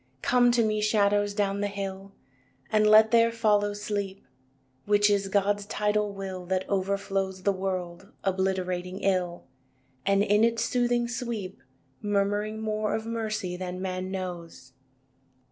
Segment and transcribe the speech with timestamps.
[0.15, 2.11] III Come to me, shadows, down the hill
[2.71, 4.25] And let there follow Sleep,
[4.85, 9.45] Which is God's tidal Will That overflows The world obliterating ill,
[10.03, 11.61] And in its soothing sweep
[12.01, 14.73] Murmuring more of mercy than man knows.